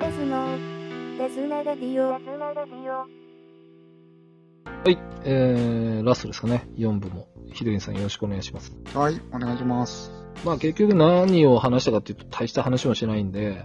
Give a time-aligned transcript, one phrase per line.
[0.00, 0.58] ですの。
[1.18, 2.10] ですねレディオ。
[4.84, 6.68] はい、えー、ラストですかね。
[6.76, 7.28] 4部も。
[7.52, 8.76] ひでりんさんよろしくお願いします。
[8.94, 10.10] はい、お願いします。
[10.44, 13.64] まあ結局何を話したかっていうと大した話もしないんで、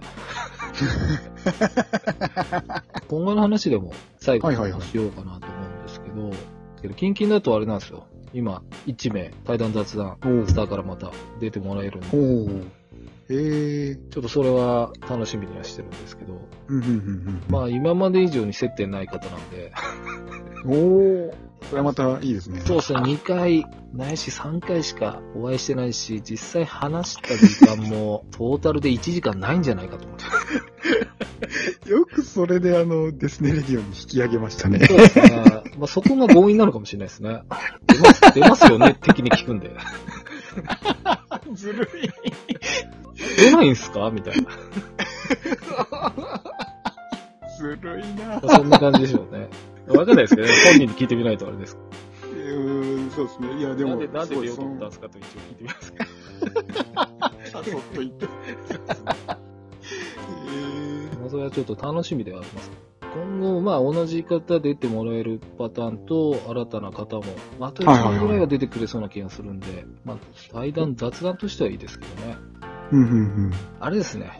[3.08, 6.30] 今後の話でも最後にはいはいはいしようかなと思うんですけど、
[6.82, 8.06] けど近々だとあれなんですよ。
[8.32, 10.16] 今、1名、対談雑談、
[10.46, 11.10] スターからまた
[11.40, 12.79] 出てもらえるんで。
[13.30, 14.08] えー。
[14.10, 17.42] ちょっとそれは楽しみにはしてるんですけど、うん、うん、うん。
[17.48, 19.72] まあ今まで以上に接点ない方なんで、
[20.66, 21.50] おー。
[21.68, 22.60] それはまたいいですね。
[22.60, 30.24] そうですね、2回、ないし3回しかお会いしてないし、実際話した時間もトータルで1時間ないんじゃないかと思って。
[31.90, 34.80] よくそれであの、デスネレディオに引き上げましたね。
[34.86, 35.44] そうですね。
[35.78, 37.42] まあそこが強引なのかもしれないですね。
[37.86, 39.70] 出ます、出ますよね、的に聞くんで。
[41.54, 41.88] ずるい。
[43.36, 44.10] 出ないんすか？
[44.10, 44.50] みたいな。
[47.58, 49.48] ずるいなまあそんな感じでしょうね。
[49.88, 50.54] わかんないですけどね。
[50.64, 51.76] 本人に聞いてみないとあれです。
[52.24, 53.58] うーん、そうですね。
[53.58, 56.04] いや、でも、なんで、なんで出ようと思ったんですかと一応聞いてみますけど。
[57.00, 57.10] あ、
[57.52, 58.26] そっと言って。
[60.52, 62.70] えまあそれはちょっと楽しみではあります。
[63.14, 67.24] 今後、まあ同じ方出てもらえるパターンと、新たな方も、
[67.60, 70.18] あと1人ぐらいは出てくれそうな気がするんで、まあ
[70.52, 72.36] 対談、雑談としてはいいですけどね。
[72.92, 72.96] ー。
[72.96, 73.16] うん、うん、う
[73.48, 73.52] ん。
[73.80, 74.30] あれですね。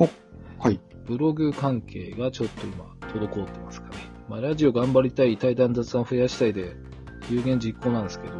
[0.58, 0.80] はい。
[1.06, 3.96] ブログ関係がちょっと今、滞ってますかね。
[4.28, 6.76] まあラジオ頑張りたい、対談雑談増やしたいで、
[7.28, 8.34] 有言実行なんですけど、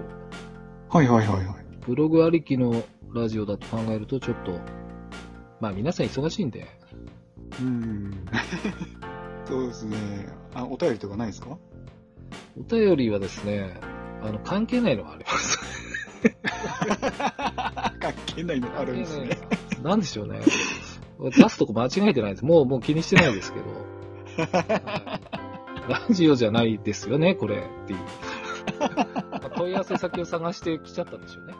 [0.88, 1.56] はい、はい、はい、はい。
[1.86, 2.82] ブログありきの
[3.14, 4.52] ラジオだと考えるとちょっと、
[5.60, 6.66] まあ皆さん忙しいんで、
[7.60, 8.24] うーん。
[9.50, 9.96] そうですね。
[10.54, 11.58] あ、お便りとかないですか？
[12.58, 13.80] お便りはですね、
[14.22, 15.58] あの、関係ないのがあります。
[18.00, 19.38] 関係ないのあるんですね。
[19.82, 20.40] なんでしょうね。
[21.36, 22.44] 出すとこ間違えてないです。
[22.44, 23.66] もう、もう気にしてないですけど。
[24.58, 25.40] はい
[25.88, 27.56] ラジオじゃないですよね、これ。
[27.56, 27.98] っていう。
[28.78, 31.54] まあ問い合わせ先を探してきちゃったんでしょうね。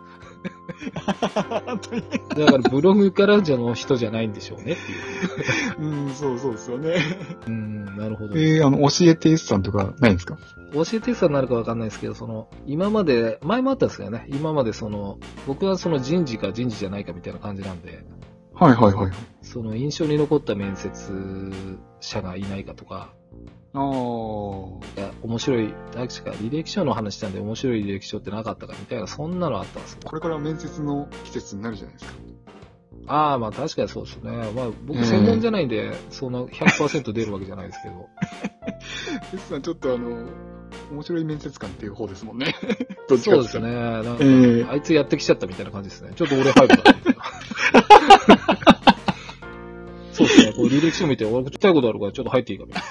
[2.37, 5.89] だからブログからじゃの人じゃないんでしょうねっていう。
[6.07, 6.97] うん、そうそうですよね。
[7.47, 8.35] うん、なるほど。
[8.37, 10.39] えー、あの、教えてさんとかないんですか？
[10.73, 18.05] 教えてさになるかわかんないですけど、その、今まで、前もあったんですけどね、今までその、僕はその人事か人事じゃないかみたいな感じなんで、
[18.55, 19.13] はいはいはい。
[19.43, 21.13] その印象に残った面接
[22.01, 23.13] 者がいないかとか、
[23.73, 25.01] ああ。
[25.01, 29.99] いや、面白い、確か履歴書の話したんで面白い履歴書ってなかったかみたいな、そんなのあったんですよ。
[30.05, 32.19] これから面接の季節になるじゃないですか。
[33.07, 34.31] ああ、まあ確かにそうですね。
[34.31, 38.09] まあ僕うん専門じゃないんで、そんな100%出るわけじゃないですけど。
[39.35, 40.29] S さんちょっとあの、
[40.91, 42.55] 面白い面接官っていう方ですもんね。
[43.09, 43.73] どっちかそうですね。
[43.73, 46.13] なんか、えーあいつやってきちゃったみたいな感じですね。
[46.15, 46.99] ちょっと俺入るかな。
[50.13, 50.53] そうですね。
[50.53, 52.83] こう履歴書見て、俺聞きたいことあるからちょっと入っていいかみたい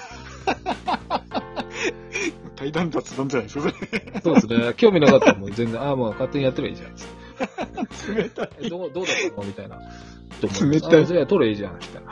[2.55, 3.71] 対談雑談じゃないですか、な。
[4.21, 4.73] そうですね。
[4.75, 6.91] 興味なかったらもう全然、ああ、もう勝手にやってりゃいいじゃん。
[7.89, 8.23] それ。
[8.23, 8.49] 冷たい。
[8.61, 9.43] えどう、どうだったの？
[9.43, 9.79] みたいな。
[10.41, 10.49] 冷
[10.81, 11.77] たいあじゃあ取れいいじゃん。
[11.77, 12.11] みたいな。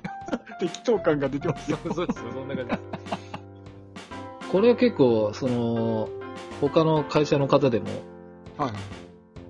[0.60, 1.78] 適当感が出てますよ。
[1.94, 2.72] そうですよ、そんな感じ。
[4.50, 6.08] これは結構、その、
[6.60, 7.86] 他の会社の方でも
[8.56, 8.72] はい。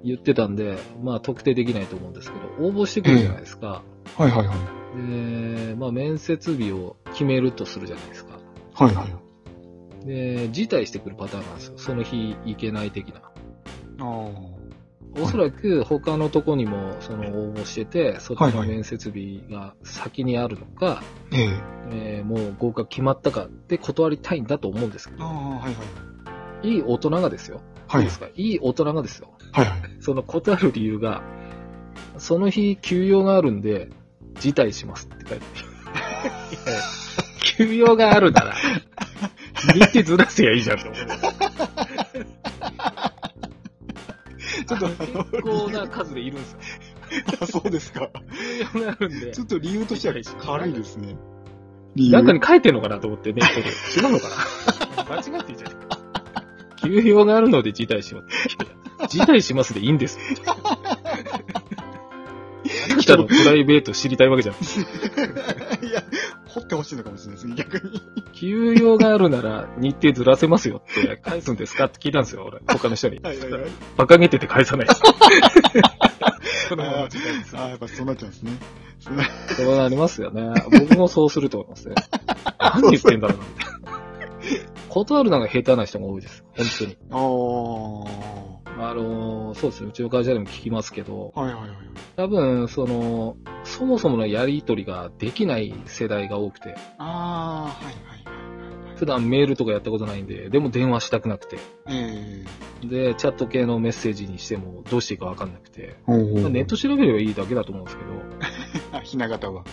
[0.04, 3.82] 言ってたんで、まあ特定できないと思うんですけど、応募してくるじゃないですか。
[4.16, 4.58] はいはいはい。
[4.96, 8.38] で、まあ面接日を決めるとするじゃないですか。
[8.74, 9.06] はいは
[10.02, 10.06] い。
[10.06, 11.74] で、辞退してくるパターンなんですよ。
[11.76, 13.20] その日行けない的な。
[13.20, 13.30] あ
[14.00, 14.54] あ。
[15.16, 21.02] おそらく他のとこにもその応募してて、そっちの面接日が先にあるのか、
[21.32, 21.48] ええ
[21.92, 26.68] えーもう合格決まったかって断りたいんだと思うんですけど、ああ、はいはい。
[26.68, 27.60] いい大人がですよ。
[27.86, 28.26] はいいいですか？
[28.34, 29.34] いい大人がですよ。
[29.52, 29.80] はいはい。
[30.00, 31.22] その断る理由が、
[32.18, 33.90] その日休養があるんで、
[34.40, 36.76] 辞退しますって書いてある。
[37.56, 38.54] 休養があるなら、
[39.74, 41.04] 日程ずらせやいいじゃんって思う。
[44.66, 46.58] ちょっとあ結構な数でいるんですよ。
[47.40, 48.10] の、そうですか。
[48.72, 49.40] 休養があるんでち。
[49.40, 51.16] ょっと理由としては軽いですね。
[51.94, 52.12] 理由。
[52.12, 54.28] なんかに書いてんのかなと思ってね、これ違うのか
[54.96, 55.04] な？
[55.04, 55.70] 間違ってんじゃん。
[56.82, 58.28] 休養があるので辞退します。
[59.08, 60.18] 辞退しますでいいんです。
[63.12, 64.54] あなたのプライベート知りたいわけじゃん。
[65.86, 66.02] いや、
[66.46, 68.02] 掘ってほしいのかもしれないですね、逆に。
[68.32, 72.60] 休養があるなら日程ずらせますよって返すんですかって聞いたんですよ、俺。
[72.66, 73.20] 他の人に。
[73.20, 73.62] はいはいはい。
[73.96, 74.92] 馬鹿げてて返さないで
[76.76, 78.52] のまま辞退ですああ、やっぱそうなっちゃうんですね。
[79.56, 80.52] そうなりますよね。
[80.70, 81.94] 僕もそうすると思いますね。
[82.58, 83.44] 何言ってんだろうな。
[84.88, 86.44] 断るのが下手な人が多いです。
[86.56, 86.96] 本当に。
[87.10, 87.16] あ
[88.94, 91.70] のーそうですね、うちの会社でも聞きますけど、はいはいはい。
[92.16, 98.96] 多分、その、そもそものやり取りができない世代が多くて、ああ、はいはいはい。
[98.96, 101.58] 普段メールとかやったことないんで、でも電話したくなくて、
[101.88, 102.44] え
[102.86, 108.10] で、チャット系のメッセージにしてもどうしていいかわかんなくて、ネット調べればいいだけだと思うんですけど、
[108.92, 109.64] あ、 ひな形は。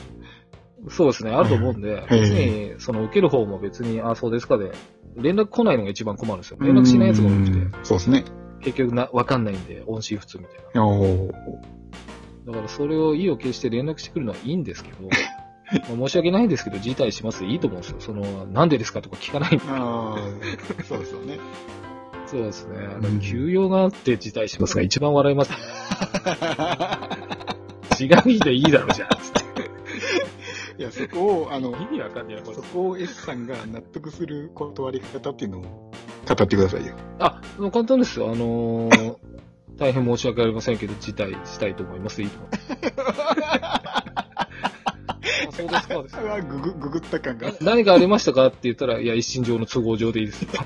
[0.90, 4.72] そうですね、あると思うんで、はい別に、その受ける方も別に、あ、そうですかで、
[5.16, 6.58] 連絡来ないのが一番困るんですよ。
[6.60, 8.24] 連絡しないやつが多くて、うんそうですね。
[8.62, 10.82] 結局な、わかんないんで、音信不通みたいな。
[12.46, 14.98] だからそれを意を決して連絡してくるのはいいんですけど、
[15.96, 17.98] まあ申し訳ないんですけど、辞退しますでいいと思うんですよ。
[18.00, 19.64] その、なんでですかとか聞かないんで。
[19.68, 21.40] ああ、そうですよね。
[22.26, 22.78] そうですね。
[23.02, 25.58] うん休養があって辞退しますが一番笑います、ね。
[28.00, 29.10] 違う日でいいだろうじゃん。
[29.10, 29.42] つって
[30.80, 32.62] いや、そこを、あの、意味わかんないそ。
[32.64, 35.91] こを S さんが納得する断り方っていうのを
[36.28, 36.96] 語ってくださいよ。
[37.20, 38.32] あ、もう簡単ですよ。
[38.32, 39.16] あのー
[39.78, 42.22] 大変申し訳ありませんけど、辞退したいと思います。
[42.22, 43.34] いいと思います。
[43.64, 44.04] あ
[45.52, 46.18] そうですかです。
[46.20, 47.52] うわ、ググ、ググった感が。
[47.62, 50.50] 何かありましたかって言ったら、いや、一身上の都合上でいいですよ。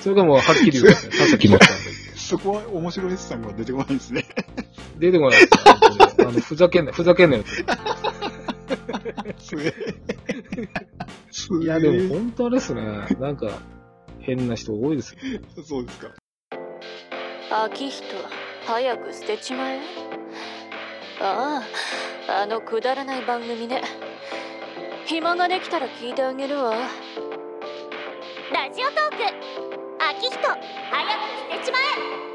[0.00, 1.12] それがもうはっきり言うですね。
[1.16, 1.84] さっき決まったんで。
[2.16, 4.26] そこは面白いさんが出てこないですね。
[4.98, 5.50] 出てこないです
[6.22, 7.44] あの、ふざけんな、ふざけんなよ。
[9.38, 9.74] すげえ。
[11.60, 12.82] いや、でも本当あれですね。
[13.20, 13.60] なんか、
[14.20, 15.20] 変な人多いですよ。
[15.64, 16.08] そうですか。
[17.64, 18.04] 秋人
[18.66, 19.80] 早く捨てちまえ。
[21.20, 21.62] あ
[22.28, 23.82] ああのくだらない番組ね。
[25.06, 26.74] 暇ができたら聞いてあげるわ。
[28.52, 29.16] ラジオトーク。
[30.10, 30.58] 秋人早く
[31.52, 32.26] 捨てちまえ。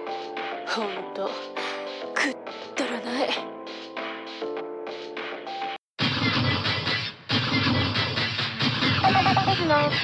[0.67, 1.29] ほんと
[2.13, 2.37] くっ
[2.75, 3.50] たらない
[9.79, 9.89] の。
[9.89, 9.95] で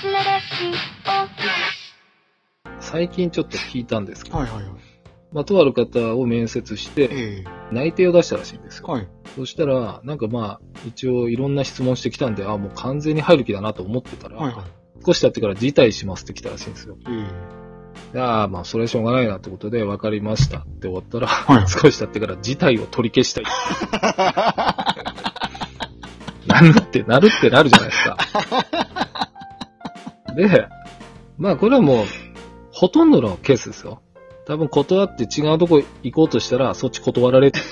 [0.00, 0.40] すねで
[2.80, 4.72] す最近ちょっと聞いたんですけど、はいはいはい。
[5.32, 8.86] まあ、とある方を面接して、え内定を出したらしいんですよ。
[8.88, 9.08] えはい。
[9.34, 14.64] そしたら、なんかまあ、一応いろんな質問してきたんで、あ、もう完全に入る気だなと思ってたら、はいはい。
[15.04, 16.96] 少し経ってから辞退しますって来たらしいんですよ。
[17.08, 17.66] ええ
[18.14, 23.44] ああ、まあ、それはしょうがないなってことで、分かりましたって終わったら、はい少し経ってから辞退を取り消したい。
[26.62, 28.16] なるって、なるってなるじゃないですか。
[30.36, 30.68] で、
[31.38, 32.06] まあ、これはもう、
[32.72, 34.02] ほとんどのケースですよ。
[34.46, 37.66] 多分断って違うとこ行こうとしたら、そっち断られたか、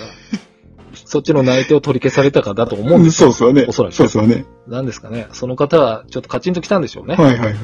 [1.06, 3.32] そっちの内定を取り消されたかだと思うんですよ。
[3.32, 3.68] そうですよね。
[3.68, 4.46] おそらくそうですよね。
[4.66, 5.28] なんですかね。
[5.32, 7.14] その方は、ちょっとカチンと来たんでしょうね。
[7.16, 7.54] はいはいはい。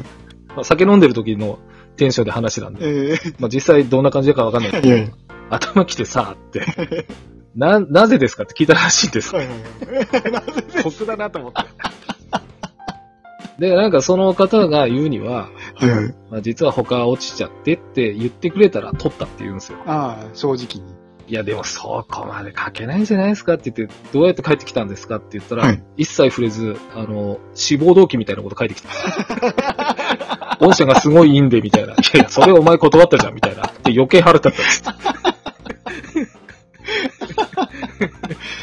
[0.48, 1.58] まあ、酒飲んでる時の
[1.96, 3.12] テンションで話なんで。
[3.12, 5.12] えまあ、実際どんな感じだかわかんないけど。
[5.50, 7.06] 頭きてさ、って。
[7.54, 9.34] な、なぜですかって聞いたらしいんです。
[9.34, 9.56] はいはい
[10.22, 10.32] はい。
[10.32, 11.60] なぜで酷だなと思って。
[13.58, 16.14] で、なんかその方が言うには、はいはい。
[16.30, 19.78] まあ、実は他落ちちゃってって言ってくれたら取ったって言うんですよ。
[19.86, 20.94] ああ、正直に。
[21.28, 30.56] いや、でもそこまで書けないんじゃないですかって言って、どうやって帰ってきたんですかって言ったら、はい一切触れず、あの、志望動機みたいなこと書いてきた。
[30.58, 31.92] 御社がすごいいいんで、みたいな。
[31.92, 33.62] いやいや、それお前断ったじゃん、みたいな。
[33.62, 35.09] で、余計腹立ったっつっ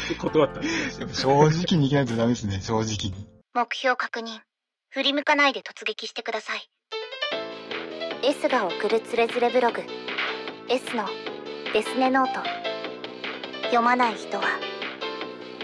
[0.08, 0.14] て。
[0.14, 1.08] 断ったんですよ。
[1.08, 3.26] 正直にいけないとダメですね、正直に。
[3.54, 4.40] 目標確認。
[4.90, 6.70] 振り向かないで突撃してください。
[8.22, 9.82] S が送るつれづれブログ。
[10.68, 11.06] S の
[11.72, 12.40] デスネノート。
[13.64, 14.44] 読まない人は、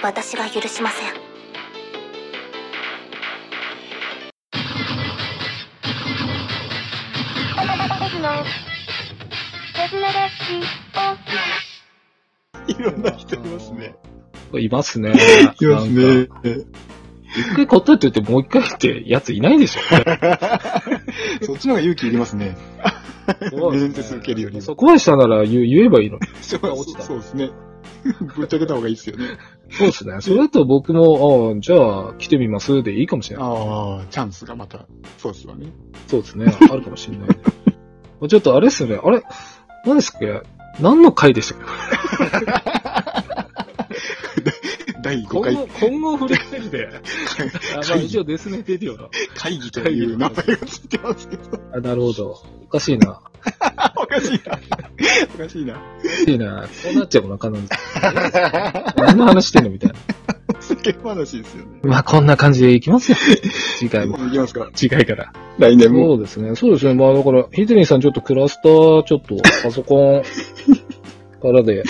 [0.02, 1.24] 私が許しません。
[12.66, 13.94] いろんな人いますね。
[14.58, 15.12] いますね。
[15.60, 16.28] いますね。
[17.36, 19.80] 一回断っておいてもう一回ってやついないでしょ。
[21.44, 22.56] そっちの方が勇気いりますね。
[23.50, 26.26] 面接受けるよりもそこまでしたなら言う言えばいいのに。
[26.42, 27.50] そうですね。
[28.36, 29.24] ぶっちゃけた方がいいですよね。
[29.70, 30.16] そうですね。
[30.20, 33.46] それだと僕も、ああ、じゃあ来てみますでいいかもしれない。
[33.48, 34.86] ああ、チャンスがまた、
[35.18, 35.68] そうですよね。
[36.06, 36.54] そうですね。
[36.70, 37.28] あるかもしれない。
[38.28, 39.00] ちょっとあれですよね。
[39.02, 39.22] あれ？
[39.86, 40.42] 何ですっけ？
[40.80, 42.82] 何の回でしたっ
[45.04, 46.88] 第け5回今後、今後振り返りで。
[47.76, 49.10] あまあ一応デスネレディオの。
[49.36, 51.42] 会議という名前がついてますけど。
[51.74, 52.42] あ、なるほど。
[52.64, 53.20] おかしいな。
[53.96, 54.58] おかしいな。
[55.34, 55.74] おかしいな。
[55.74, 56.62] おかしいな。
[56.62, 57.58] こうなっちゃうのかな。
[58.96, 59.96] 何の話してんのみたいな。
[60.60, 61.80] 世間話ですよね。
[61.82, 63.18] まあこんな感じでいきますよ。
[63.76, 64.16] 次回も。
[64.26, 65.34] いきますか次回から。
[65.58, 66.06] 来年も。
[66.06, 66.56] そうですね。
[66.56, 66.94] そうですね。
[66.94, 70.22] まあだから、ヒデリンさんちょっとクラスター、ちょっとパソコン
[71.42, 71.82] からで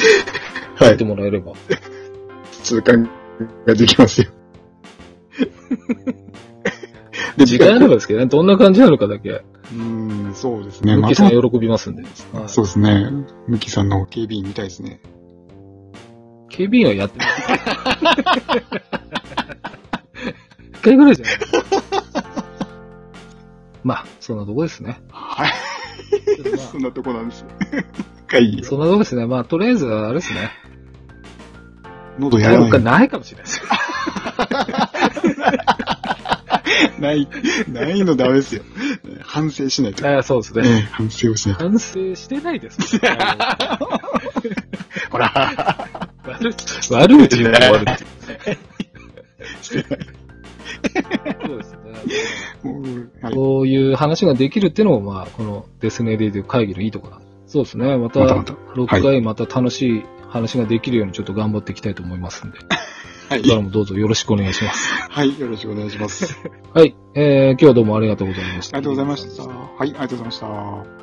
[0.75, 1.04] はいて。
[1.04, 1.52] もらえれば。
[2.64, 3.09] 通関
[3.66, 4.30] ができますよ。
[7.37, 9.42] で、 時間あればですけどね、どんな感じなのかだけ。
[9.73, 10.97] うん、そうですね。
[10.97, 12.02] ムッキーさんま喜びますんで。
[12.33, 13.11] たはいそうですね。
[13.49, 15.00] ムキさんの警備員みたいですね。
[16.49, 17.28] 警備員はやってない。
[20.75, 21.35] 一回ぐらいじゃない？
[23.83, 25.00] まあ、そんなとこですね。
[25.11, 25.50] はい。
[26.50, 27.44] ま そんなとこなんです。
[28.26, 28.64] 会議あ、。
[28.64, 29.26] そんなとこですね。
[29.26, 30.50] まあ、とりあえず、あれですね。
[32.18, 32.90] 喉やらないやるか。
[32.90, 33.61] ないかもしれないです。
[37.00, 37.28] ない、
[37.73, 38.62] ないのダメですよ。
[39.23, 40.18] 反省しないと。
[40.18, 40.88] あそうですええね。
[40.92, 41.64] 反省をしないと。
[41.68, 42.78] 反省してないです。
[45.11, 45.30] ほら。
[46.25, 48.04] 悪口、悪口言う悪口。
[49.62, 49.78] そ
[51.54, 51.78] うですね。
[52.62, 53.35] もうはい。
[53.35, 57.97] こういう話ができるっていうのも、まあ、このデスネレディ会議のいいところそうですね。
[57.97, 60.04] また6回また楽しい
[60.35, 62.59] 話ができるようにちょっと頑張っていきたいと思いますんで、
[63.31, 64.95] はいこれからもどうぞよろしくお願いします。
[65.09, 65.38] はい。
[65.38, 66.37] よろしくお願いします。
[66.75, 66.97] はい。
[67.14, 68.76] えー、今日はどうもありがとうございました。
[68.76, 69.43] ありがとうございました。
[69.45, 69.55] はい。
[69.79, 70.95] ありがとうございました。